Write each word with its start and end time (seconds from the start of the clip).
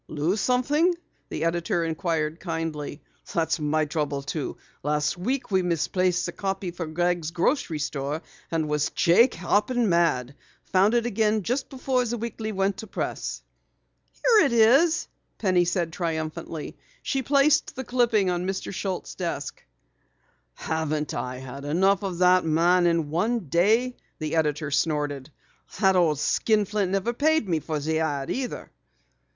"Lose 0.07 0.41
something?" 0.41 0.95
the 1.29 1.43
editor 1.43 1.83
inquired 1.85 2.39
kindly. 2.39 3.03
"That's 3.35 3.59
my 3.59 3.85
trouble 3.85 4.23
too. 4.23 4.57
Last 4.81 5.15
week 5.15 5.51
we 5.51 5.61
misplaced 5.61 6.25
the 6.25 6.31
copy 6.31 6.71
for 6.71 6.87
Gregg's 6.87 7.29
Grocery 7.29 7.77
Store 7.77 8.23
and 8.49 8.67
was 8.67 8.89
Jake 8.95 9.35
hoppin' 9.35 9.87
mad! 9.89 10.33
Found 10.71 10.95
it 10.95 11.05
again 11.05 11.43
just 11.43 11.69
before 11.69 12.03
the 12.03 12.17
Weekly 12.17 12.51
went 12.51 12.77
to 12.77 12.87
press." 12.87 13.43
"Here 14.13 14.47
it 14.47 14.53
is!" 14.53 15.07
said 15.37 15.37
Penny 15.37 15.65
triumphantly. 15.91 16.77
She 17.03 17.21
placed 17.21 17.75
the 17.75 17.83
clipping 17.83 18.31
on 18.31 18.47
Mr. 18.47 18.73
Schultz' 18.73 19.13
desk. 19.13 19.63
"Haven't 20.55 21.13
I 21.13 21.37
had 21.37 21.63
enough 21.63 22.01
of 22.01 22.17
that 22.17 22.43
man 22.43 22.87
in 22.87 23.11
one 23.11 23.41
day!" 23.49 23.95
the 24.17 24.35
editor 24.35 24.71
snorted. 24.71 25.29
"The 25.79 25.93
old 25.93 26.17
skinflint 26.17 26.91
never 26.91 27.13
paid 27.13 27.47
me 27.47 27.59
for 27.59 27.77
the 27.79 27.99
ad 27.99 28.31
either!" 28.31 28.71